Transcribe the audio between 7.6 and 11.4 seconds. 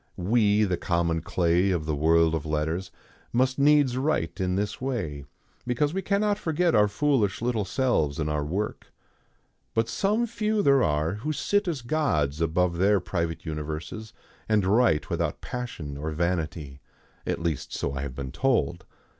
selves in our work. But some few there are who